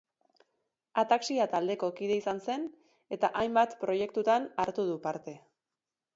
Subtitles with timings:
[1.01, 2.65] Ataxia taldeko kide izan zen
[3.19, 5.39] eta hainbat proiektutan hartu du parte.